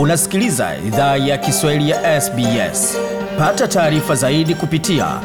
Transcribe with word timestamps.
Unasikiliza 0.00 0.76
idhaa 0.86 1.16
ya 1.16 1.38
Kiswahili 1.38 1.90
ya 1.90 2.20
SBS. 2.20 2.96
Pata 3.38 3.68
taarifa 3.68 4.14
zaidi 4.14 4.54
kupitia 4.54 5.20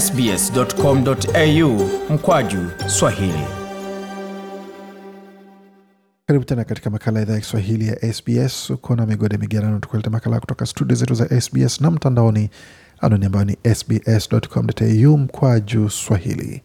sbs.com.au 0.00 1.90
mkwaju 2.10 2.58
swahili. 2.86 3.44
Karibu 6.26 6.44
tena 6.44 6.64
katika 6.64 6.90
makala 6.90 7.18
ya 7.18 7.22
idhaa 7.22 7.34
ya 7.34 7.40
Kiswahili 7.40 7.88
ya 7.88 8.12
SBS. 8.12 8.70
Uko 8.70 8.96
na 8.96 9.06
migode 9.06 9.36
migerano, 9.38 9.78
tukuleta 9.78 10.10
makala 10.10 10.40
kutoka 10.40 10.66
studio 10.66 10.96
zetu 10.96 11.14
za 11.14 11.40
SBS 11.40 11.80
na 11.80 11.90
mtandaoni, 11.90 12.50
anwani 13.00 13.26
ambayo 13.26 13.44
ni 13.44 13.56
sbs.com.au 13.74 15.18
mkwaju 15.18 15.90
swahili. 15.90 16.62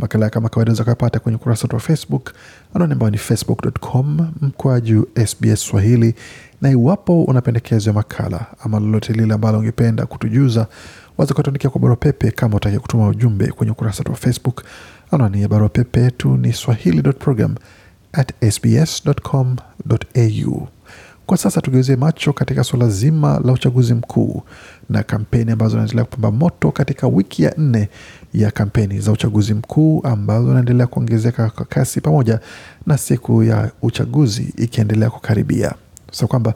Makala 0.00 0.30
kama 0.30 0.48
kawaida 0.48 0.72
za 0.74 0.84
kuyapata 0.84 1.18
kwenye 1.18 1.36
ukurasa 1.36 1.62
wetu 1.62 1.76
wa 1.76 1.80
Facebook, 1.82 2.32
anwani 2.74 2.92
ambayo 2.92 3.10
ni 3.10 3.18
facebook.com 3.18 4.30
mkwaju 4.40 5.08
SBS 5.26 5.60
Swahili. 5.60 6.14
Na 6.62 6.70
iwapo 6.70 7.24
una 7.24 7.40
pendekezo 7.40 7.90
ya 7.90 7.94
makala 7.94 8.46
ama 8.64 8.80
lolote 8.80 9.12
lile 9.12 9.34
ambalo 9.34 9.58
ungependa 9.58 10.06
kutujuza, 10.06 10.66
waza 11.18 11.34
kutuandikia 11.34 11.70
kwa 11.70 11.80
barua 11.80 11.96
pepe 11.96 12.30
kama 12.30 12.56
utaki 12.56 12.78
kutuma 12.78 13.08
ujumbe 13.08 13.46
kwenye 13.46 13.72
ukurasa 13.72 13.98
wetu 13.98 14.10
wa 14.12 14.16
Facebook. 14.18 14.62
Anwani 15.10 15.42
ya 15.42 15.48
barua 15.48 15.68
pepe 15.68 16.00
yetu 16.00 16.36
ni 16.36 16.52
swahili.program 16.52 17.54
at 18.12 18.50
sbs.com.au. 18.52 19.48
Kwa 21.30 21.36
sasa 21.38 21.60
tugeuzie 21.60 21.96
macho 21.96 22.32
katika 22.32 22.64
suala 22.64 22.88
zima 22.88 23.40
la 23.44 23.52
uchaguzi 23.52 23.94
mkuu 23.94 24.42
na 24.88 25.02
kampeni 25.02 25.50
ambazo 25.52 25.70
zinaendelea 25.70 26.04
kupamba 26.04 26.30
moto 26.30 26.70
katika 26.72 27.06
wiki 27.06 27.42
ya 27.42 27.54
nne 27.58 27.88
ya 28.34 28.50
kampeni 28.50 29.00
za 29.00 29.12
uchaguzi 29.12 29.54
mkuu 29.54 30.00
ambazo 30.04 30.46
zinaendelea 30.48 30.86
kuongezeka 30.86 31.50
kwa 31.50 31.64
kasi 31.64 32.00
pamoja 32.00 32.40
na 32.86 32.98
siku 32.98 33.42
ya 33.42 33.70
uchaguzi 33.82 34.54
ikiendelea 34.56 35.10
kukaribia, 35.10 35.74
so 36.12 36.26
kwamba 36.26 36.54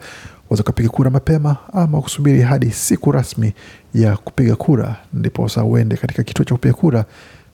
waweza 0.51 0.63
kupiga 0.63 0.89
kura 0.89 1.11
mapema 1.11 1.57
ama 1.73 2.01
kusubiri 2.03 2.43
hadi 2.43 2.71
siku 2.71 3.13
rasmi 3.13 3.53
ya 3.95 4.17
kupiga 4.17 4.57
kura 4.57 4.97
ndipo 5.13 5.49
sasa 5.49 5.65
uende 5.65 5.97
katika 5.97 6.23
kituo 6.23 6.45
cha 6.45 6.55
kupiga 6.55 6.75
kura 6.75 7.05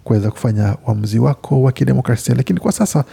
kuweza 0.05 0.31
kufanya 0.31 0.77
uamuzi 0.87 1.19
wako 1.19 1.63
wa 1.63 1.73
kidemokrasia. 1.73 2.35
Lakini 2.35 2.61
kwa 2.61 2.73
sasa 2.73 3.05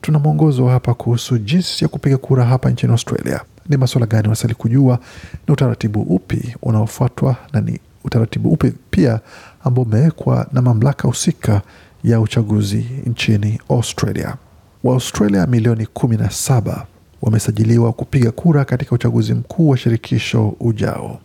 tuna 0.00 0.18
mwongozo 0.18 0.66
hapa 0.68 0.94
kuhusu 0.94 1.38
jinsi 1.38 1.84
ya 1.84 1.88
kupiga 1.88 2.16
kura 2.18 2.44
hapa 2.44 2.70
nchini 2.70 2.92
Australia. 2.92 3.40
Ni 3.68 3.76
masuala 3.76 4.06
gani 4.06 4.26
unastahili 4.26 4.54
kujua, 4.54 4.98
ni 5.48 5.52
utaratibu 5.52 6.00
upi 6.02 6.56
unaofuatwa, 6.62 7.36
na 7.52 7.60
ni 7.60 7.78
utaratibu 8.04 8.50
upi 8.50 8.72
pia 8.90 9.20
ambao 9.64 9.84
umewekwa 9.84 10.46
na 10.52 10.62
mamlaka 10.62 11.08
husika 11.08 11.62
ya 12.04 12.20
uchaguzi 12.20 12.86
nchini 13.06 13.60
Australia. 13.68 14.34
Waaustralia 14.84 15.46
milioni 15.46 15.86
kumi 15.86 16.16
na 16.16 16.30
saba 16.30 16.86
wamesajiliwa 17.22 17.92
kupiga 17.92 18.30
kura 18.30 18.64
katika 18.64 18.94
uchaguzi 18.94 19.34
mkuu 19.34 19.68
wa 19.68 19.76
shirikisho 19.76 20.48
ujao. 20.60 21.20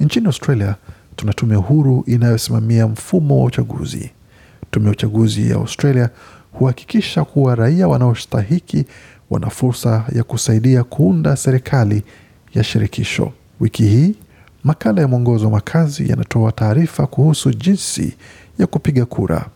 Nchini 0.00 0.26
Australia 0.26 0.74
tuna 1.16 1.32
tume 1.32 1.54
huru 1.56 2.04
inayosimamia 2.06 2.86
mfumo 2.86 3.38
wa 3.40 3.44
uchaguzi. 3.44 4.10
Tume 4.70 4.86
ya 4.86 4.92
uchaguzi 4.92 5.50
ya 5.50 5.56
Australia 5.56 6.10
huhakikisha 6.52 7.24
kuwa 7.24 7.54
raia 7.54 7.88
wanaostahiki 7.88 8.84
wana 9.30 9.50
fursa 9.50 10.04
ya 10.12 10.22
kusaidia 10.24 10.84
kuunda 10.84 11.36
serikali 11.36 12.02
ya 12.54 12.64
shirikisho. 12.64 13.32
Wiki 13.60 13.82
hii 13.84 14.14
makala 14.64 15.00
ya 15.00 15.08
mwongozo 15.08 15.44
wa 15.44 15.50
makazi 15.50 16.08
yanatoa 16.10 16.52
taarifa 16.52 17.06
kuhusu 17.06 17.50
jinsi 17.50 18.14
ya 18.58 18.66
kupiga 18.66 19.04
kura 19.06 19.46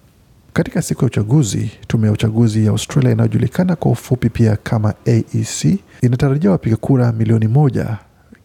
katika 0.52 0.82
siku 0.82 1.00
ya 1.02 1.06
uchaguzi. 1.06 1.70
Tume 1.86 2.06
ya 2.06 2.12
uchaguzi 2.12 2.64
ya 2.64 2.70
Australia 2.70 3.12
inayojulikana 3.12 3.76
kwa 3.76 3.90
ufupi 3.92 4.28
pia 4.30 4.56
kama 4.56 4.94
AEC 5.06 5.78
inatarajia 6.02 6.50
wapiga 6.50 6.76
kura 6.76 7.12
milioni 7.12 7.48
moja 7.48 7.98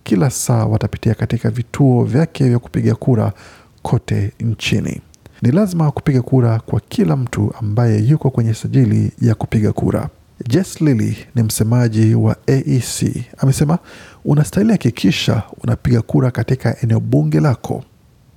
kila 0.04 0.30
saa 0.30 0.66
watapitia 0.66 1.14
katika 1.16 1.50
vituo 1.50 2.04
vyake 2.04 2.50
vya 2.50 2.60
kupiga 2.60 2.96
kura 2.96 3.34
kote 3.82 4.32
nchini. 4.40 5.02
Ni 5.42 5.52
lazima 5.52 5.92
kupiga 5.92 6.22
kura 6.22 6.60
kwa 6.60 6.80
kila 6.80 7.16
mtu 7.16 7.54
ambaye 7.60 8.00
yuko 8.00 8.30
kwenye 8.30 8.54
sajili 8.54 9.12
ya 9.22 9.36
kupiga 9.36 9.72
kura. 9.74 10.10
Jess 10.48 10.82
Lilly 10.82 11.18
ni 11.36 11.44
msemaji 11.44 12.16
wa 12.16 12.36
AEC, 12.48 13.24
amesema 13.38 13.78
unastahili 14.26 14.72
hakikisha 14.72 15.44
unapiga 15.64 16.02
kura 16.02 16.32
katika 16.32 16.82
eneo 16.82 17.00
bunge 17.00 17.40
lako 17.40 17.84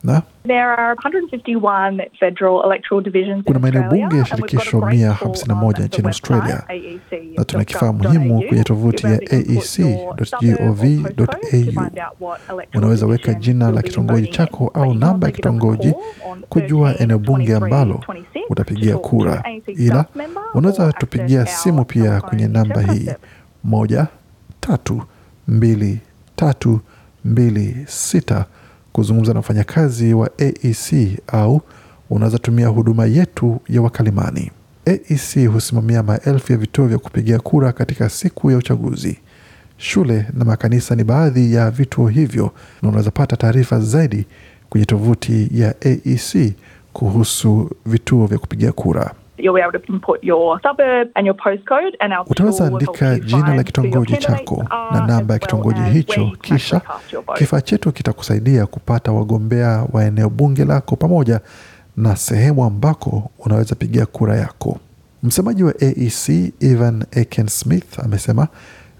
na 0.04 0.22
There 0.46 0.62
are 0.62 0.94
151 0.94 2.00
federal 2.20 2.62
electoral 2.64 3.04
divisions 3.04 3.44
kuna 3.44 3.58
maeneo 3.58 3.82
bunge 3.82 4.16
ya 4.18 4.24
shirikisho 4.24 4.80
great 4.80 4.94
mia 4.98 5.08
tool 5.14 5.18
hamsini 5.28 5.48
na 5.48 5.54
on 5.54 5.60
moja 5.60 5.78
the 5.78 5.84
nchini 5.86 6.08
Australia. 6.08 6.62
Na 7.38 7.44
tuna 7.44 7.64
kifaa 7.64 7.92
muhimu 7.92 8.42
kwenye 8.48 8.64
tovuti 8.64 9.06
ya 9.06 9.12
aec.gov.au. 10.62 12.36
Unaweza 12.74 13.06
weka 13.06 13.34
jina 13.34 13.70
la 13.70 13.82
kitongoji 13.82 14.26
chako 14.28 14.70
au 14.74 14.94
namba 14.94 15.26
ya 15.26 15.32
kitongoji 15.32 15.94
kujua 16.48 16.98
eneo 16.98 17.18
bunge 17.18 17.54
ambalo 17.54 18.00
utapigia 18.50 18.96
kura, 18.98 19.44
ila 19.66 20.04
unaweza 20.54 20.92
tupigia 20.92 21.46
simu 21.46 21.84
pia 21.84 22.20
kwenye 22.20 22.48
namba 22.48 22.80
hii. 22.82 23.10
moja 23.64 24.06
tatu 24.60 25.02
mbili 25.48 26.00
tatu 26.36 26.80
mbili 27.24 27.76
sita 27.86 28.44
kuzungumza 28.92 29.32
na 29.32 29.38
wafanyakazi 29.38 30.14
wa 30.14 30.30
AEC 30.38 31.18
au 31.26 31.60
unaweza 32.10 32.38
tumia 32.38 32.68
huduma 32.68 33.06
yetu 33.06 33.60
ya 33.68 33.82
wakalimani. 33.82 34.50
AEC 34.86 35.46
husimamia 35.52 36.02
maelfu 36.02 36.52
ya 36.52 36.58
vituo 36.58 36.86
vya 36.86 36.98
kupigia 36.98 37.38
kura 37.38 37.72
katika 37.72 38.08
siku 38.08 38.50
ya 38.50 38.56
uchaguzi. 38.56 39.18
Shule 39.76 40.26
na 40.34 40.44
makanisa 40.44 40.94
ni 40.94 41.04
baadhi 41.04 41.54
ya 41.54 41.70
vituo 41.70 42.08
hivyo, 42.08 42.50
na 42.82 42.88
unaweza 42.88 43.10
pata 43.10 43.36
taarifa 43.36 43.80
zaidi 43.80 44.26
kwenye 44.70 44.86
tovuti 44.86 45.48
ya 45.52 45.74
AEC 45.80 46.52
kuhusu 46.92 47.70
vituo 47.86 48.26
vya 48.26 48.38
kupigia 48.38 48.72
kura. 48.72 49.14
You'll 49.38 49.54
be 49.54 49.62
able 49.62 49.78
to 49.78 49.92
input 49.92 50.22
your 50.24 50.60
suburb 50.62 51.08
and 51.14 51.26
your 51.26 51.34
postcode 51.36 51.96
and 52.00 52.12
our 52.12 52.24
Utaweza 52.30 52.66
andika 52.66 53.18
jina 53.18 53.54
la 53.54 53.62
kitongoji 53.64 54.16
chako 54.16 54.64
na 54.92 55.06
namba 55.06 55.34
ya 55.34 55.40
kitongoji 55.40 55.80
hicho, 55.80 56.32
kisha 56.40 56.80
kifaa 57.34 57.60
chetu 57.60 57.92
kitakusaidia 57.92 58.66
kupata 58.66 59.12
wagombea 59.12 59.86
wa 59.92 60.04
eneo 60.04 60.30
bunge 60.30 60.64
lako 60.64 60.96
pamoja 60.96 61.40
na 61.96 62.16
sehemu 62.16 62.64
ambako 62.64 63.30
unaweza 63.38 63.74
pigia 63.74 64.06
kura 64.06 64.36
yako. 64.36 64.78
Msemaji 65.22 65.64
wa 65.64 65.74
AEC 65.80 66.52
Evan 66.60 67.04
Aiken 67.16 67.46
Smith 67.48 67.98
amesema 68.00 68.48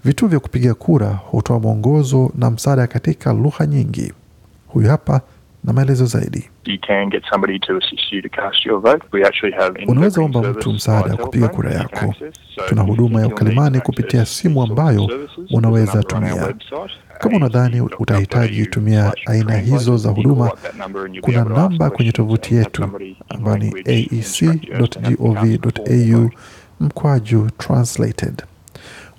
vituo 0.05 0.27
vya 0.29 0.39
kupiga 0.39 0.73
kura 0.73 1.07
hutoa 1.09 1.59
mwongozo 1.59 2.31
na 2.35 2.51
msaada 2.51 2.87
katika 2.87 3.33
lugha 3.33 3.65
nyingi. 3.65 4.13
Huyu 4.67 4.89
hapa 4.89 5.21
na 5.63 5.73
maelezo 5.73 6.05
zaidi. 6.05 6.49
you 6.65 6.77
can 6.87 7.09
get 7.09 7.23
somebody 7.31 7.59
to 7.59 7.77
assist 7.77 8.11
you 8.13 8.21
to 8.21 8.29
cast 8.29 8.65
your 8.65 8.81
vote. 8.81 9.05
We 9.11 9.25
actually 9.25 9.55
have 9.55 9.85
Unaweza 9.87 10.21
omba 10.21 10.41
mtu 10.41 10.73
msaada 10.73 11.11
wa 11.11 11.17
kupiga 11.17 11.47
kura 11.47 11.71
yako. 11.71 12.15
Tuna 12.69 12.81
huduma 12.81 13.21
ya 13.21 13.27
ukalimani 13.27 13.79
kupitia 13.81 14.25
simu 14.25 14.63
ambayo 14.63 15.09
unaweza 15.51 16.03
tumia. 16.03 16.53
Kama 17.19 17.37
unadhani 17.37 17.81
utahitaji 17.81 18.65
tumia 18.65 19.13
aina 19.25 19.57
hizo 19.57 19.97
za 19.97 20.09
huduma, 20.09 20.51
kuna 21.21 21.43
namba 21.43 21.89
kwenye 21.89 22.11
tovuti 22.11 22.55
yetu 22.55 22.89
ambayo 23.29 23.57
ni 23.57 23.73
aec.gov.au 25.05 26.29
mkwaju 26.79 27.49
translated. 27.57 28.43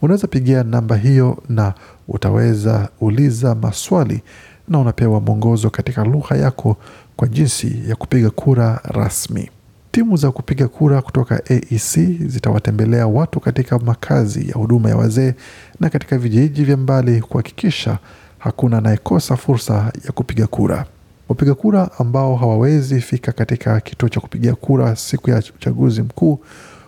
Unaweza 0.02 0.26
pigia 0.26 0.62
namba 0.62 0.96
hiyo 0.96 1.42
na 1.48 1.74
utaweza 2.08 2.88
uliza 3.00 3.54
maswali 3.54 4.22
na 4.68 4.78
unapewa 4.78 5.20
mwongozo 5.20 5.70
katika 5.70 6.04
lugha 6.04 6.36
yako 6.36 6.76
kwa 7.16 7.28
jinsi 7.28 7.82
ya 7.88 7.96
kupiga 7.96 8.30
kura 8.30 8.80
rasmi. 8.84 9.50
Timu 9.90 10.16
za 10.16 10.30
kupiga 10.30 10.68
kura 10.68 11.02
kutoka 11.02 11.42
AEC 11.50 11.98
zitawatembelea 12.26 13.06
watu 13.06 13.40
katika 13.40 13.78
makazi 13.78 14.48
ya 14.48 14.54
huduma 14.54 14.88
ya 14.88 14.96
wazee 14.96 15.34
na 15.80 15.90
katika 15.90 16.18
vijiji 16.18 16.64
vya 16.64 16.76
mbali 16.76 17.20
kuhakikisha 17.20 17.98
hakuna 18.38 18.78
anayekosa 18.78 19.36
fursa 19.36 19.92
ya 20.04 20.12
kupiga 20.12 20.46
kura. 20.46 20.84
Wapiga 21.28 21.54
kura 21.54 21.90
ambao 21.98 22.36
hawawezi 22.36 23.00
fika 23.00 23.32
katika 23.32 23.80
kituo 23.80 24.08
cha 24.08 24.20
kupigia 24.20 24.54
kura 24.54 24.96
siku 24.96 25.30
ya 25.30 25.38
uchaguzi 25.56 26.02
mkuu 26.02 26.40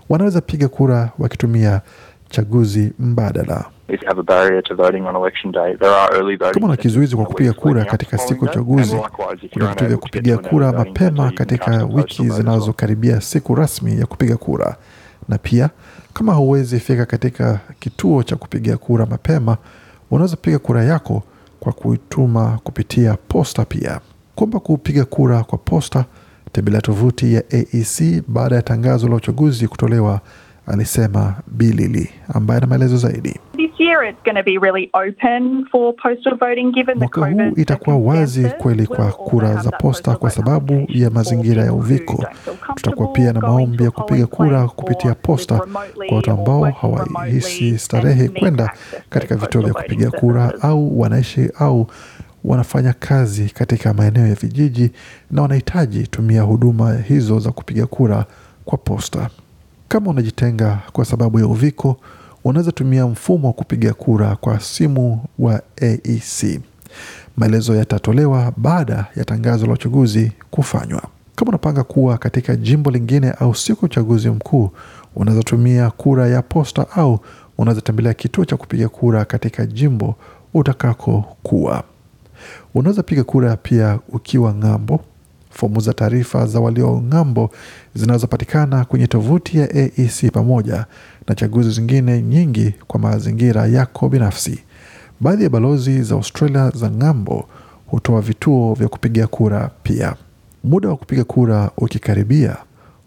wanaweza 0.08 0.40
piga 0.40 0.68
kura 0.68 1.10
wakitumia 1.18 1.80
chaguzi 2.30 2.92
mbadala. 2.98 3.64
If 3.88 4.00
have 4.06 4.18
a 4.20 4.22
barrier 4.22 4.62
to 4.62 4.74
voting 4.74 5.06
on 5.06 5.14
election 5.16 5.52
day, 5.52 5.76
there 5.76 5.90
are 5.90 6.10
early 6.16 6.36
voting 6.36 6.54
Kama 6.54 6.66
una 6.66 6.76
kizuizi 6.76 7.16
kwa 7.16 7.24
kupiga 7.24 7.52
kura 7.52 7.84
katika 7.84 8.18
siku 8.18 8.44
ya 8.44 8.50
uchaguzi, 8.50 8.96
kuna 9.52 9.66
vituo 9.68 9.88
vya 9.88 9.96
kupigia 9.96 10.38
kura 10.38 10.72
mapema 10.72 11.30
katika 11.30 11.84
wiki 11.84 12.28
zinazokaribia 12.28 13.20
siku 13.20 13.54
rasmi 13.54 14.00
ya 14.00 14.06
kupiga 14.06 14.36
kura. 14.36 14.76
Na 15.28 15.38
pia 15.38 15.70
kama 16.12 16.32
hauwezi 16.32 16.80
fika 16.80 17.06
katika 17.06 17.60
kituo 17.80 18.22
cha 18.22 18.36
kupiga 18.36 18.76
kura 18.76 19.06
mapema, 19.06 19.56
unaweza 20.10 20.36
piga 20.36 20.58
kura 20.58 20.84
yako 20.84 21.22
kwa 21.60 21.72
kuituma 21.72 22.58
kupitia 22.64 23.16
posta. 23.28 23.64
Pia 23.64 24.00
kwamba 24.34 24.60
kupiga 24.60 25.04
kura 25.04 25.44
kwa 25.44 25.58
posta, 25.58 26.04
tembelea 26.52 26.80
tovuti 26.80 27.34
ya 27.34 27.42
AEC 27.52 28.22
baada 28.28 28.56
ya 28.56 28.62
tangazo 28.62 29.08
la 29.08 29.14
uchaguzi 29.14 29.68
kutolewa, 29.68 30.20
alisema 30.66 31.34
Bilili 31.46 32.10
ambaye 32.34 32.58
ana 32.58 32.66
maelezo 32.66 32.96
zaidi. 32.96 33.40
Year 33.78 34.02
it's 34.05 34.23
going 34.25 34.37
to 34.37 34.43
be 34.43 34.56
really 34.58 34.90
open 34.94 35.67
for 35.70 35.93
postal 36.02 36.34
voting 36.37 36.73
given 36.73 36.94
the 36.99 37.05
Mwaka 37.05 37.20
huu 37.31 37.52
itakuwa 37.56 37.96
wazi 37.96 38.44
kweli 38.49 38.87
kwa 38.87 39.12
kura 39.12 39.55
za 39.56 39.70
posta 39.70 40.17
kwa 40.17 40.31
sababu 40.31 40.87
ya 40.88 41.11
mazingira 41.11 41.64
ya 41.64 41.73
uviko. 41.73 42.25
Tutakuwa 42.75 43.08
pia 43.08 43.32
na 43.32 43.40
maombi 43.40 43.84
ya 43.84 43.90
kupiga 43.90 44.26
kura 44.26 44.69
kupitia 44.69 45.14
posta 45.14 45.58
kwa 46.08 46.17
watu 46.17 46.31
ambao 46.31 46.62
hawahisi 46.64 47.78
starehe 47.78 48.28
kwenda 48.28 48.70
katika 49.11 49.37
vituo 49.37 49.62
vya 49.62 49.75
kupiga 49.75 50.11
kura 50.11 50.52
au 50.62 51.00
wanaishi 51.00 51.50
au 51.58 51.87
wanafanya 52.44 52.93
kazi 52.93 53.44
katika 53.55 53.94
maeneo 53.94 54.26
ya 54.26 54.34
vijiji 54.34 54.90
na 55.31 55.43
wanahitaji 55.43 56.06
tumia 56.06 56.43
huduma 56.43 56.94
hizo 56.96 57.38
za 57.38 57.50
kupiga 57.52 57.87
kura 57.87 58.25
kwa 58.64 58.78
posta. 58.78 59.31
Kama 59.88 60.11
unajitenga 60.11 60.78
kwa 60.93 61.05
sababu 61.05 61.38
ya 61.40 61.46
uviko, 61.46 61.96
unaweza 62.46 62.72
tumia 62.72 63.06
mfumo 63.06 63.46
wa 63.48 63.52
kupiga 63.52 63.94
kura 63.94 64.37
kwa 64.37 64.60
simu 64.60 65.20
wa 65.38 65.62
AEC. 65.82 66.60
Maelezo 67.37 67.75
yatatolewa 67.76 68.52
baada 68.56 69.06
ya 69.16 69.25
tangazo 69.25 69.66
la 69.66 69.72
uchaguzi 69.72 70.32
kufanywa. 70.50 71.02
Kama 71.37 71.48
unapanga 71.48 71.84
kuwa 71.84 72.19
katika 72.19 72.56
jimbo 72.56 72.90
lingine 72.90 73.31
au 73.31 73.54
siku 73.54 73.84
ya 73.84 73.87
uchaguzi 73.90 74.31
mkuu, 74.31 74.70
unaweza 75.16 75.43
tumia 75.43 75.90
kura 75.90 76.28
ya 76.28 76.43
posta 76.43 76.87
au 76.90 77.20
unaweza 77.58 77.81
tembelea 77.81 78.14
kituo 78.14 78.44
cha 78.44 78.56
kupiga 78.56 78.88
kura 78.88 79.25
katika 79.25 79.66
jimbo 79.66 80.14
utakakokuwa. 80.54 81.84
Unaweza 82.75 83.02
piga 83.02 83.25
kura 83.25 83.56
pia 83.56 83.99
ukiwa 84.08 84.54
ng'ambo. 84.54 85.00
Fomu 85.56 85.80
za 85.80 85.92
taarifa 85.94 86.46
za 86.46 86.60
walio 86.60 87.02
ng'ambo 87.12 87.50
zinazopatikana 87.94 88.84
kwenye 88.84 89.06
tovuti 89.06 89.58
ya 89.58 89.70
AEC 89.70 90.30
pamoja 90.32 90.86
na 91.28 91.34
chaguzi 91.34 91.70
zingine 91.70 92.22
nyingi 92.22 92.74
kwa 92.86 93.00
mazingira 93.00 93.66
yako 93.66 94.08
binafsi. 94.08 94.58
Baadhi 95.20 95.44
ya 95.44 95.50
balozi 95.50 96.02
za 96.02 96.14
Australia 96.14 96.70
za 96.70 96.90
ng'ambo 96.90 97.48
hutoa 97.86 98.20
vituo 98.20 98.74
vya 98.74 98.88
kupiga 98.88 99.26
kura 99.26 99.70
pia. 99.82 100.14
Muda 100.64 100.88
wa 100.88 100.96
kupiga 100.96 101.24
kura 101.24 101.70
ukikaribia, 101.76 102.56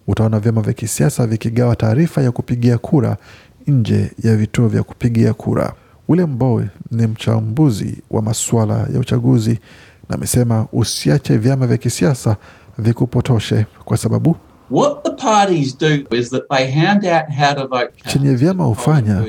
utaona 0.07 0.39
vyama 0.39 0.61
vya 0.61 0.73
kisiasa 0.73 1.27
vikigawa 1.27 1.75
taarifa 1.75 2.21
ya 2.21 2.31
kupigia 2.31 2.77
kura 2.77 3.17
nje 3.67 4.11
ya 4.23 4.35
vituo 4.37 4.67
vya 4.67 4.83
kupigia 4.83 5.33
kura. 5.33 5.73
William 6.07 6.37
Bowe 6.37 6.69
ni 6.91 7.07
mchambuzi 7.07 8.01
wa 8.11 8.21
masuala 8.21 8.87
ya 8.93 8.99
uchaguzi 8.99 9.59
na 10.09 10.15
amesema 10.15 10.67
usiache 10.73 11.37
vyama 11.37 11.67
vya 11.67 11.77
kisiasa 11.77 12.35
vikupotoshe 12.77 13.65
kwa 13.85 13.97
sababu 13.97 14.35
What 14.71 15.03
the 15.03 15.09
parties 15.11 15.77
do 15.77 16.15
is 16.17 16.29
that 16.29 16.43
they 16.49 16.71
hand 16.71 17.05
out 17.05 17.23
how 17.39 17.53
to 17.55 17.67
vote 17.67 17.87
cards 17.87 18.13
chenye 18.13 18.33
vyama 18.35 18.63
hufanya 18.63 19.23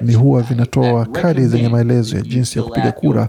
ni 0.00 0.14
huwa 0.14 0.42
vinatoa 0.42 1.06
kadi 1.06 1.46
zenye 1.46 1.68
maelezo 1.68 2.16
ya 2.16 2.22
jinsi 2.22 2.58
ya 2.58 2.64
kupiga 2.64 2.92
kura 2.92 3.28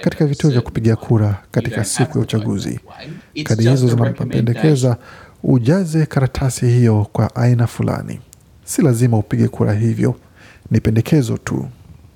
katika 0.00 0.26
vituo 0.26 0.50
vya 0.50 0.60
kupiga 0.60 0.96
kura 0.96 1.42
katika 1.50 1.84
siku 1.84 2.18
ya 2.18 2.22
uchaguzi. 2.24 2.80
Kadi 3.44 3.68
hizo 3.68 3.88
zinapendekeza 3.88 4.96
ujaze 5.42 6.06
karatasi 6.06 6.66
hiyo 6.66 7.06
kwa 7.12 7.36
aina 7.36 7.66
fulani. 7.66 8.20
Si 8.64 8.82
lazima 8.82 9.18
upige 9.18 9.48
kura 9.48 9.72
hivyo, 9.74 10.14
ni 10.70 10.80
pendekezo 10.80 11.36
tu. 11.38 11.68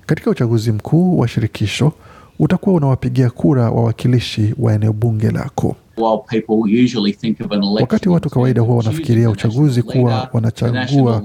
Katika 0.05 0.29
uchaguzi 0.29 0.71
mkuu 0.71 1.19
wa 1.19 1.27
shirikisho, 1.27 1.93
utakuwa 2.39 2.75
unawapigia 2.75 3.29
kura 3.29 3.71
wawakilishi 3.71 4.53
wa 4.59 4.73
eneo 4.73 4.93
bunge 4.93 5.31
lako. 5.31 5.75
Wakati 7.81 8.09
watu 8.09 8.29
kawaida 8.29 8.61
huwa 8.61 8.77
wanafikiria 8.77 9.29
uchaguzi 9.29 9.81
kuwa 9.83 10.29
wanachagua 10.33 11.21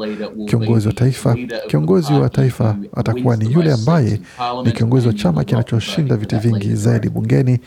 kiongozi 0.47 0.87
wa 0.89 0.93
taifa, 0.95 1.37
kiongozi 1.69 2.13
wa 2.13 2.29
taifa 2.29 2.77
atakuwa 2.97 3.37
ni 3.37 3.53
yule 3.53 3.73
ambaye 3.73 4.21
ni 4.65 4.73
kiongozi 4.73 5.07
wa 5.09 5.13
chama 5.15 5.45
kinachoshinda 5.45 6.17
viti 6.17 6.37
vingi 6.37 6.75
zaidi 6.75 7.09
bungeni, 7.09 7.59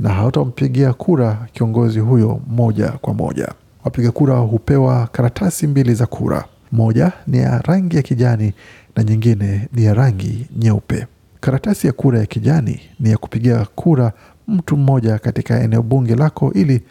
na 0.00 0.08
hautampigia 0.10 0.92
kura 0.92 1.46
kiongozi 1.52 1.98
huyo 2.00 2.40
moja 2.46 2.88
kwa 2.88 3.14
moja. 3.14 3.48
Wapiga 3.84 4.10
kura 4.10 4.36
hupewa 4.38 5.06
karatasi 5.12 5.66
mbili 5.66 5.94
za 5.94 6.06
kura, 6.06 6.44
moja 6.72 7.12
ni 7.26 7.38
ya 7.38 7.58
rangi 7.58 7.96
ya 7.96 8.02
kijani 8.02 8.52
na 8.96 9.04
nyingine 9.04 9.68
ni 9.72 9.84
ya 9.84 9.94
rangi 9.94 10.46
nyeupe. 10.58 11.06
Karatasi 11.40 11.86
ya 11.86 11.92
kura 11.92 12.18
ya 12.18 12.26
kijani 12.26 12.80
ni 13.00 13.10
ya 13.10 13.16
kupigia 13.18 13.64
kura 13.74 14.12
mtu 14.48 14.76
mmoja 14.76 15.18
katika 15.18 15.60
eneo 15.62 15.82
bunge 15.82 16.14
lako 16.14 16.52
ili 16.52 16.82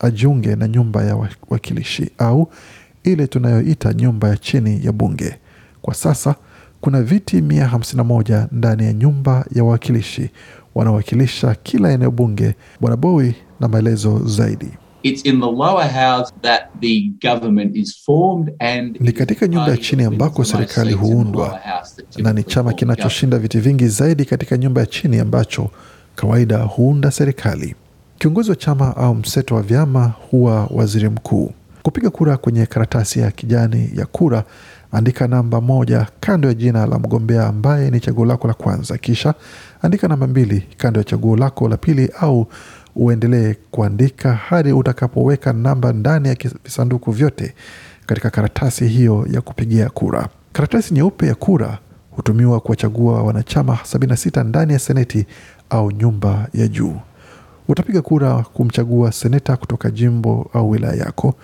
ajiunge 0.00 0.56
na 0.56 0.68
nyumba 0.68 1.04
ya 1.04 1.16
wakilishi 1.48 2.10
au 2.18 2.50
ile 3.04 3.26
tunayoita 3.26 3.92
nyumba 3.92 4.28
ya 4.28 4.36
chini 4.36 4.86
ya 4.86 4.92
bunge. 4.92 5.34
Kwa 5.82 5.94
sasa 5.94 6.34
kuna 6.80 7.02
viti 7.02 7.40
151 7.40 8.46
ndani 8.52 8.84
ya 8.84 8.92
nyumba 8.92 9.44
ya 9.54 9.64
wawakilishi 9.64 10.30
wanaowakilisha 10.74 11.54
kila 11.62 11.92
eneo 11.92 12.10
bunge. 12.10 12.54
Bwana 12.80 12.96
Bowi 12.96 13.34
na 13.60 13.68
maelezo 13.68 14.18
zaidi. 14.26 14.68
It's 15.02 15.22
in 15.24 15.40
the 15.40 15.46
lower 15.50 15.84
house 15.88 16.32
that 16.42 16.70
the 16.80 17.10
government 17.22 17.76
is 17.76 18.04
formed 18.04 18.52
and 18.58 18.96
Ni 19.00 19.12
katika 19.12 19.46
nyumba 19.48 19.70
ya 19.70 19.76
chini 19.76 20.04
ambako 20.04 20.44
serikali 20.44 20.92
huundwa, 20.92 21.60
na 22.18 22.32
ni 22.32 22.42
chama 22.44 22.72
kinachoshinda 22.72 23.38
viti 23.38 23.58
vingi 23.60 23.88
zaidi 23.88 24.24
katika 24.24 24.56
nyumba 24.58 24.80
ya 24.80 24.86
chini 24.86 25.18
ambacho 25.18 25.70
kawaida 26.14 26.58
huunda 26.58 27.10
serikali. 27.10 27.74
Kiongozi 28.18 28.50
wa 28.50 28.56
chama 28.56 28.96
au 28.96 29.14
mseto 29.14 29.54
wa 29.54 29.62
vyama 29.62 30.12
huwa 30.30 30.66
waziri 30.70 31.08
mkuu. 31.08 31.52
Kupiga 31.82 32.10
kura 32.10 32.36
kwenye 32.36 32.66
karatasi 32.66 33.18
ya 33.20 33.30
kijani 33.30 33.90
ya 33.94 34.06
kura, 34.06 34.44
andika 34.92 35.28
namba 35.28 35.60
moja 35.60 36.06
kando 36.20 36.48
ya 36.48 36.54
jina 36.54 36.86
la 36.86 36.98
mgombea 36.98 37.46
ambaye 37.46 37.90
ni 37.90 38.00
chaguo 38.00 38.24
lako 38.24 38.48
la 38.48 38.54
kwanza, 38.54 38.98
kisha 38.98 39.34
andika 39.82 40.08
namba 40.08 40.26
mbili 40.26 40.60
kando 40.76 41.00
ya 41.00 41.04
chaguo 41.04 41.36
lako 41.36 41.68
la 41.68 41.76
pili, 41.76 42.10
au 42.20 42.46
uendelee 42.96 43.54
kuandika 43.70 44.32
hadi 44.34 44.72
utakapoweka 44.72 45.52
namba 45.52 45.92
ndani 45.92 46.28
ya 46.28 46.36
visanduku 46.64 47.10
vyote 47.12 47.54
katika 48.06 48.30
karatasi 48.30 48.88
hiyo 48.88 49.26
ya 49.30 49.40
kupigia 49.40 49.90
kura. 49.90 50.28
Karatasi 50.52 50.94
nyeupe 50.94 51.26
ya 51.26 51.34
kura 51.34 51.78
hutumiwa 52.10 52.60
kuwachagua 52.60 53.22
wanachama 53.22 53.74
76 53.92 54.44
ndani 54.44 54.72
ya 54.72 54.78
seneti 54.78 55.26
au 55.70 55.90
nyumba 55.90 56.48
ya 56.54 56.68
juu. 56.68 56.94
Utapiga 57.68 58.02
kura 58.02 58.42
kumchagua 58.42 59.12
seneta 59.12 59.56
kutoka 59.56 59.90
jimbo 59.90 60.50
au 60.52 60.70
wilaya 60.70 60.94
yako. 60.94 61.34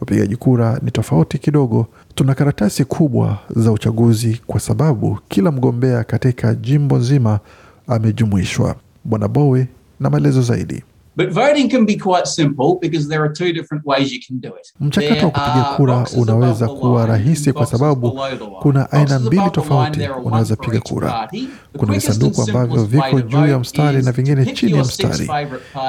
Upigaji 0.00 0.36
kura 0.36 0.78
ni 0.82 0.90
tofauti 0.90 1.38
kidogo. 1.38 1.86
Tuna 2.14 2.34
karatasi 2.34 2.84
kubwa 2.84 3.38
za 3.56 3.72
uchaguzi 3.72 4.40
kwa 4.46 4.60
sababu 4.60 5.18
kila 5.28 5.50
mgombea 5.52 6.04
katika 6.04 6.54
jimbo 6.54 6.96
nzima 6.96 7.40
amejumuishwa. 7.86 8.74
Bwana 9.04 9.28
Bowe 9.28 9.68
na 10.00 10.10
maelezo 10.10 10.42
zaidi. 10.42 10.82
But 11.16 11.28
voting 11.30 11.68
can 11.70 11.86
be 11.86 11.96
quite 11.96 12.26
simple 12.26 12.78
because 12.82 13.08
there 13.08 13.22
are 13.24 13.32
two 13.32 13.52
different 13.52 13.84
ways 13.86 14.12
you 14.12 14.18
can 14.26 14.40
do 14.40 14.48
it. 14.48 14.72
Mchakato 14.80 15.26
wa 15.26 15.30
kupiga 15.32 15.64
kura 15.76 16.06
unaweza 16.16 16.68
kuwa 16.68 17.06
rahisi 17.06 17.52
kwa 17.52 17.66
sababu 17.66 18.20
kuna 18.62 18.92
aina 18.92 19.18
mbili 19.18 19.50
tofauti 19.50 20.00
unaweza 20.24 20.56
piga 20.56 20.80
kura. 20.80 21.28
Kuna 21.76 21.92
visanduku 21.92 22.42
ambavyo 22.42 22.84
viko 22.84 23.20
juu 23.20 23.46
ya 23.46 23.58
mstari 23.58 24.02
na 24.02 24.12
vingine 24.12 24.46
chini 24.46 24.72
ya 24.72 24.84
mstari. 24.84 25.30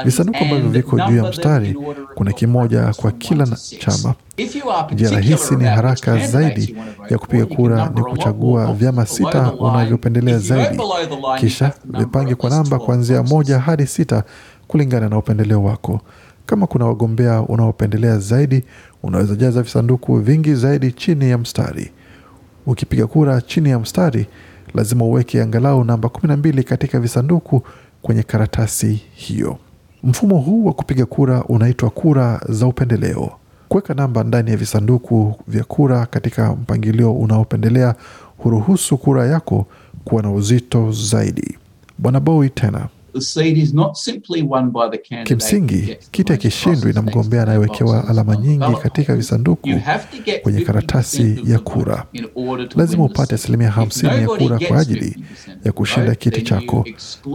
Visanduku 0.05 0.37
ambavyo 0.43 0.69
viko 0.69 0.99
juu 0.99 1.15
ya 1.17 1.23
mstari, 1.29 1.75
kuna 2.15 2.31
kimoja 2.33 2.93
kwa 2.93 3.11
kila 3.11 3.47
chama. 3.79 4.13
Njia 4.91 5.09
rahisi 5.09 5.55
ni 5.55 5.63
haraka 5.65 6.27
zaidi 6.27 6.75
ya 7.09 7.17
kupiga 7.17 7.45
kura 7.45 7.91
ni 7.95 8.01
kuchagua 8.01 8.73
vyama 8.73 9.05
sita 9.05 9.51
unavyopendelea 9.59 10.39
zaidi, 10.39 10.79
kisha 11.39 11.71
vipange 11.85 12.35
kwa 12.35 12.49
namba 12.49 12.79
kuanzia 12.79 13.23
moja 13.23 13.59
hadi 13.59 13.87
sita 13.87 14.23
kulingana 14.67 15.09
na 15.09 15.17
upendeleo 15.17 15.63
wako. 15.63 16.01
Kama 16.45 16.67
kuna 16.67 16.85
wagombea 16.85 17.41
unaopendelea 17.41 18.17
zaidi, 18.19 18.63
unaweza 19.03 19.35
jaza 19.35 19.61
visanduku 19.61 20.15
vingi 20.19 20.55
zaidi 20.55 20.91
chini 20.91 21.29
ya 21.29 21.37
mstari. 21.37 21.91
Ukipiga 22.65 23.07
kura 23.07 23.41
chini 23.41 23.69
ya 23.69 23.79
mstari, 23.79 24.25
lazima 24.73 25.05
uweke 25.05 25.41
angalau 25.41 25.83
namba 25.83 26.09
12 26.09 26.63
katika 26.63 26.99
visanduku 26.99 27.61
kwenye 28.01 28.23
karatasi 28.23 29.01
hiyo. 29.13 29.57
Mfumo 30.03 30.37
huu 30.37 30.65
wa 30.65 30.73
kupiga 30.73 31.05
kura 31.05 31.43
unaitwa 31.43 31.89
kura 31.89 32.41
za 32.49 32.67
upendeleo. 32.67 33.31
Kuweka 33.69 33.93
namba 33.93 34.23
ndani 34.23 34.51
ya 34.51 34.57
visanduku 34.57 35.35
vya 35.47 35.63
kura 35.63 36.05
katika 36.05 36.51
mpangilio 36.55 37.13
unaopendelea 37.13 37.95
huruhusu 38.37 38.97
kura 38.97 39.25
yako 39.27 39.65
kuwa 40.05 40.21
na 40.23 40.31
uzito 40.31 40.91
zaidi. 40.91 41.57
Bwana 41.97 42.19
Bowi 42.19 42.49
tena 42.49 42.87
the 43.15 43.21
seat 43.21 43.57
is 43.57 43.73
not 43.73 43.95
simply 43.97 44.41
won 44.41 44.69
by 44.71 44.89
the 44.89 44.97
candidate 44.97 45.29
who 45.29 45.37
Kimsingi, 45.37 45.97
kiti 46.11 46.33
akishindwi 46.33 46.65
hakishindwi 46.75 46.93
na 46.93 47.01
mgombea 47.01 47.41
anayewekewa 47.43 48.07
alama 48.07 48.35
nyingi 48.35 48.75
katika 48.83 49.15
visanduku 49.15 49.69
kwenye 50.41 50.61
karatasi 50.61 51.39
ya 51.47 51.59
kura. 51.59 52.05
Lazima 52.75 53.03
upate 53.03 53.35
asilimia 53.35 53.71
hamsini 53.71 54.13
ya 54.15 54.27
kura 54.27 54.59
kwa 54.67 54.79
ajili 54.79 55.23
ya 55.63 55.71
kushinda 55.71 56.15
kiti 56.15 56.41
chako. 56.41 56.85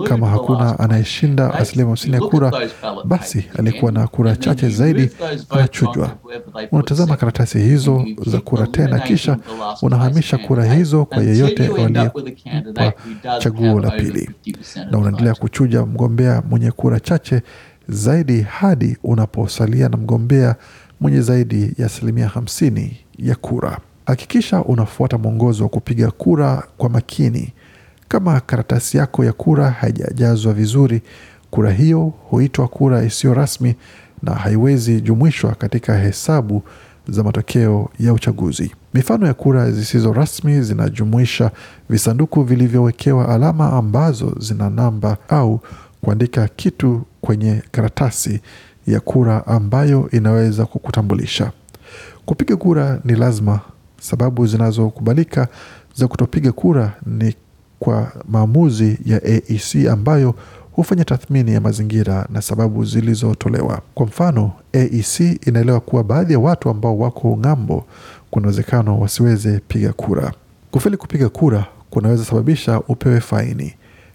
Kama 0.09 0.29
hakuna 0.29 0.79
anayeshinda 0.79 1.55
asilimia 1.55 1.87
hamsini 1.87 2.15
ya 2.15 2.21
kura, 2.21 2.53
basi 3.05 3.45
aliyekuwa 3.59 3.93
na 3.93 4.07
kura 4.09 4.37
chache 4.37 4.69
zaidi 4.69 5.11
anachujwa. 5.51 6.17
Unatazama 6.73 7.17
karatasi 7.17 7.59
hizo 7.59 8.07
za 8.27 8.41
kura 8.41 8.67
tena, 8.67 8.99
kisha 8.99 9.39
unahamisha 9.83 10.39
kura 10.39 10.75
hizo 10.75 11.05
kwa 11.05 11.23
yeyote 11.23 11.65
you 11.65 11.77
end 11.77 11.99
up 11.99 12.15
with 12.17 12.27
a 12.27 12.31
waliyempa 12.31 12.51
candidate 12.51 12.97
who 13.05 13.15
does 13.25 13.43
chaguo 13.43 13.81
la 13.81 13.91
pili, 13.91 14.31
na 14.91 14.99
unaendelea 14.99 15.33
vote. 15.33 15.41
Kuchuja 15.71 15.87
mgombea 15.87 16.43
mwenye 16.51 16.71
kura 16.71 17.01
chache 17.01 17.43
zaidi 17.89 18.41
hadi 18.43 18.97
unaposalia 19.05 19.89
na 19.89 19.97
mgombea 19.97 20.57
mwenye 21.01 21.21
zaidi 21.21 21.75
ya 21.79 21.87
asilimia 21.87 22.29
hamsini 22.29 22.97
ya 23.19 23.35
kura. 23.37 23.79
Hakikisha 24.07 24.65
unafuata 24.65 25.19
mwongozo 25.19 25.63
wa 25.65 25.69
kupiga 25.71 26.11
kura 26.11 26.63
kwa 26.79 26.89
makini. 26.89 27.53
Kama 28.09 28.41
karatasi 28.41 28.97
yako 28.97 29.25
ya 29.25 29.33
kura 29.33 29.71
haijajazwa 29.71 30.53
vizuri, 30.53 31.03
kura 31.51 31.71
hiyo 31.73 32.13
huitwa 32.31 32.69
kura 32.69 33.03
isiyo 33.05 33.35
rasmi 33.35 33.75
na 34.23 34.35
haiwezi 34.35 35.01
jumuishwa 35.01 35.55
katika 35.55 35.99
hesabu 35.99 36.63
za 37.09 37.23
matokeo 37.23 37.89
ya 38.01 38.13
uchaguzi. 38.13 38.73
Mifano 38.95 39.27
ya 39.27 39.35
kura 39.35 39.71
zisizo 39.71 40.13
rasmi 40.13 40.63
zinajumuisha 40.63 41.51
visanduku 41.91 42.43
vilivyowekewa 42.43 43.29
alama 43.29 43.73
ambazo 43.73 44.35
zina 44.39 44.71
namba 44.71 45.17
au 45.29 45.61
kuandika 46.01 46.49
kitu 46.49 47.03
kwenye 47.21 47.63
karatasi 47.71 48.41
ya 48.87 49.01
kura 49.01 49.47
ambayo 49.47 50.09
inaweza 50.13 50.67
kukutambulisha. 50.67 51.53
Kupiga 52.27 52.57
kura 52.57 53.01
ni 53.05 53.15
lazima. 53.15 53.61
Sababu 54.01 54.47
zinazokubalika 54.47 55.49
za 55.95 56.09
kutopiga 56.09 56.53
kura 56.53 56.93
ni 57.07 57.35
kwa 57.79 58.13
maamuzi 58.29 58.99
ya 59.05 59.23
AEC 59.25 59.89
ambayo 59.91 60.35
hufanya 60.73 61.05
tathmini 61.05 61.53
ya 61.55 61.61
mazingira 61.61 62.27
na 62.31 62.43
sababu 62.43 62.85
zilizotolewa. 62.85 63.81
Kwa 63.95 64.07
mfano, 64.07 64.53
AEC 64.73 65.21
inaelewa 65.47 65.81
kuwa 65.81 66.05
baadhi 66.05 66.33
ya 66.33 66.39
watu 66.39 66.71
ambao 66.71 66.99
wako 66.99 67.39
ng'ambo 67.41 67.85
kuna 68.31 68.47
uwezekano 68.47 68.99
wasiweze 69.01 69.61
piga 69.69 69.93
kura. 69.93 70.33
Kufeli 70.71 70.97
kupiga 70.97 71.29
kura 71.29 71.67
kunaweza 71.91 72.25
sababisha 72.25 72.81
upewe 72.81 73.21
faini, 73.21 73.75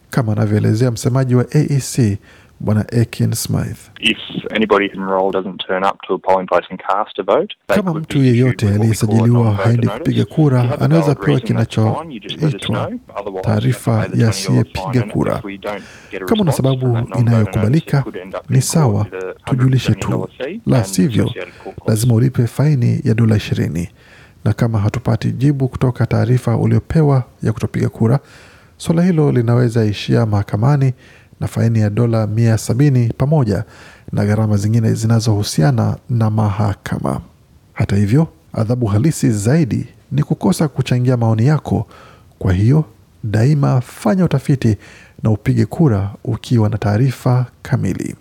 kama 0.09 0.31
anavyoelezea 0.31 0.91
msemaji 0.91 1.35
wa 1.35 1.45
AEC 1.51 2.17
Bwana 2.65 2.85
Akin 3.01 3.31
Smith. 3.35 3.89
If 3.99 4.17
anybody 4.55 4.89
enrolled 4.93 5.33
doesn't 5.33 5.57
turn 5.67 5.83
up 5.83 5.97
to 6.07 6.15
a 6.15 6.17
polling 6.19 6.47
place 6.47 6.65
and 6.69 6.79
cast 6.79 7.19
a 7.19 7.23
vote, 7.23 7.53
Kama 7.67 7.93
mtu 7.93 8.17
yeyote 8.23 8.69
aliyesajiliwa 8.69 9.53
haendi 9.53 9.87
kupiga 9.87 10.25
kura 10.25 10.79
anaweza 10.81 11.15
pewa 11.15 11.39
kinachoitwa 11.39 12.91
taarifa 13.41 13.91
you 13.91 13.97
have 13.97 14.09
to 14.09 14.13
pay 14.13 14.21
ya 14.21 14.31
the 14.31 14.37
$20 14.41 14.63
fine, 14.63 14.63
asiyepiga 14.63 15.03
kura. 15.03 15.41
Kama 16.25 16.41
una 16.41 16.51
sababu 16.51 16.99
inayokubalika 17.19 18.03
ni 18.49 18.61
sawa, 18.61 19.05
tujulishe 19.45 19.93
tu, 19.95 20.29
la 20.65 20.83
sivyo 20.83 21.31
lazima 21.87 22.13
ulipe 22.13 22.47
faini 22.47 23.01
ya 23.03 23.13
dola 23.13 23.35
ishirini. 23.35 23.89
Na 24.45 24.53
kama 24.53 24.79
hatupati 24.79 25.31
jibu 25.31 25.67
kutoka 25.67 26.05
taarifa 26.05 26.57
uliopewa 26.57 27.23
ya 27.43 27.53
kutopiga 27.53 27.89
kura, 27.89 28.19
suala 28.77 29.03
hilo 29.03 29.31
linaweza 29.31 29.85
ishia 29.85 30.25
mahakamani 30.25 30.93
na 31.39 31.47
faini 31.47 31.79
ya 31.79 31.89
dola 31.89 32.27
mia 32.27 32.57
sabini 32.57 33.13
pamoja 33.17 33.63
na 34.11 34.25
gharama 34.25 34.57
zingine 34.57 34.93
zinazohusiana 34.93 35.97
na 36.09 36.29
mahakama. 36.29 37.21
Hata 37.73 37.95
hivyo, 37.95 38.27
adhabu 38.53 38.85
halisi 38.85 39.31
zaidi 39.31 39.87
ni 40.11 40.23
kukosa 40.23 40.67
kuchangia 40.67 41.17
maoni 41.17 41.45
yako. 41.47 41.87
Kwa 42.39 42.53
hiyo 42.53 42.85
daima 43.23 43.81
fanya 43.81 44.25
utafiti 44.25 44.77
na 45.23 45.31
upige 45.31 45.65
kura 45.65 46.11
ukiwa 46.23 46.69
na 46.69 46.77
taarifa 46.77 47.45
kamili. 47.61 48.15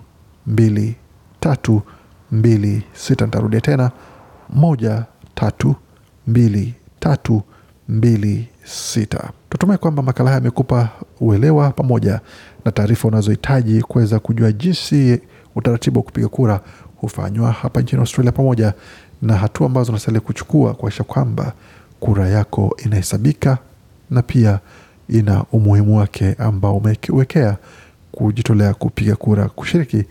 mbili 0.48 0.96
tatu 1.40 1.82
mbili 2.32 2.84
sita. 2.94 3.26
Nitarudia 3.26 3.62
tena 3.62 3.92
moja 4.50 5.04
tatu 5.36 5.76
mbili 6.28 6.74
tatu 7.00 7.42
mbili 7.90 8.48
sita. 8.64 9.30
Tutumai 9.50 9.78
kwamba 9.78 10.04
makala 10.04 10.30
haya 10.30 10.38
yamekupa 10.40 10.90
uelewa 11.20 11.72
pamoja 11.72 12.20
na 12.66 12.72
taarifa 12.72 13.08
unazohitaji 13.08 13.82
kuweza 13.82 14.20
kujua 14.20 14.52
jinsi 14.52 15.22
utaratibu 15.56 16.00
wa 16.00 16.04
kupiga 16.04 16.28
kura 16.28 16.60
hufanywa 16.98 17.52
hapa 17.52 17.82
nchini 17.82 18.00
Australia 18.00 18.32
pamoja 18.32 18.74
na 19.22 19.36
hatua 19.38 19.68
ambazo 19.68 19.92
unastahili 19.92 20.20
kuchukua 20.20 20.74
kuakisha 20.74 21.04
kwamba 21.04 21.54
kura 22.00 22.28
yako 22.30 22.78
inahesabika 22.86 23.58
na 24.10 24.22
pia 24.22 24.60
ina 25.10 25.44
umuhimu 25.52 25.98
wake 25.98 26.34
ambao 26.40 26.78
umewekea 26.78 27.58
kujitolea 28.12 28.74
kupiga 28.74 29.16
kura 29.16 29.50
kushiriki 29.50 30.04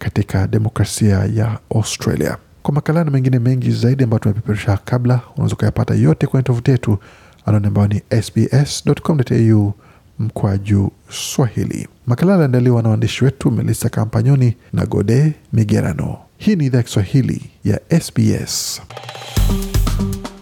katika 0.00 0.46
demokrasia 0.46 1.16
ya 1.34 1.58
Australia. 1.74 2.36
Kwa 2.62 2.74
makala 2.74 3.04
na 3.04 3.10
mengine 3.10 3.38
mengi 3.38 3.70
zaidi 3.70 4.04
ambayo 4.04 4.18
tumepeperusha 4.18 4.76
kabla, 4.84 5.20
unaweza 5.34 5.54
ukayapata 5.54 5.94
yote 5.94 6.26
kwenye 6.26 6.42
tovuti 6.42 6.70
yetu 6.70 6.98
anaoni 7.46 7.66
ambayo 7.66 7.88
ni 7.88 8.02
sbs.com.au 8.22 9.72
mkwaju 10.18 10.92
Swahili. 11.10 11.88
Makala 12.06 12.34
aliandaliwa 12.34 12.82
na 12.82 12.88
waandishi 12.88 13.24
wetu 13.24 13.50
Melissa 13.50 13.88
Kampanyoni 13.88 14.56
na 14.72 14.86
Gode 14.86 15.32
Migerano. 15.52 16.18
Hii 16.38 16.56
ni 16.56 16.66
idhaa 16.66 16.78
ya 16.78 16.82
Kiswahili 16.84 17.50
ya 17.64 17.80
SBS. 18.00 18.82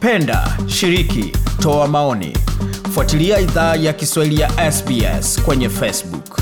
Penda, 0.00 0.58
shiriki, 0.66 1.32
toa 1.60 1.88
maoni. 1.88 2.36
Fuatilia 2.94 3.40
idhaa 3.40 3.76
ya 3.76 3.92
Kiswahili 3.92 4.40
ya 4.40 4.72
SBS 4.72 5.42
kwenye 5.42 5.68
Facebook. 5.68 6.40